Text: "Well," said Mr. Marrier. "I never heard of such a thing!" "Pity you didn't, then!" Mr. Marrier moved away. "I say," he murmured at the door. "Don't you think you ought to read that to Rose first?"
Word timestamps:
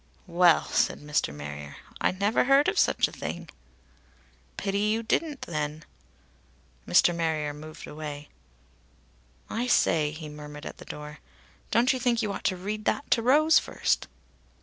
"Well," 0.25 0.65
said 0.65 0.99
Mr. 0.99 1.31
Marrier. 1.31 1.75
"I 2.01 2.09
never 2.09 2.45
heard 2.45 2.67
of 2.67 2.79
such 2.79 3.07
a 3.07 3.11
thing!" 3.11 3.49
"Pity 4.57 4.79
you 4.79 5.03
didn't, 5.03 5.41
then!" 5.43 5.85
Mr. 6.87 7.13
Marrier 7.15 7.53
moved 7.53 7.85
away. 7.85 8.29
"I 9.47 9.67
say," 9.67 10.09
he 10.09 10.27
murmured 10.27 10.65
at 10.65 10.77
the 10.77 10.85
door. 10.85 11.19
"Don't 11.69 11.93
you 11.93 11.99
think 11.99 12.23
you 12.23 12.33
ought 12.33 12.45
to 12.45 12.57
read 12.57 12.85
that 12.85 13.11
to 13.11 13.21
Rose 13.21 13.59
first?" 13.59 14.07